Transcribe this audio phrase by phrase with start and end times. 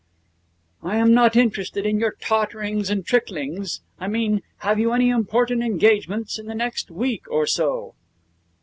[0.81, 3.81] I am not interested in your totterings and tricklings.
[3.99, 7.93] I mean, have you any important engagements in the next week or so?'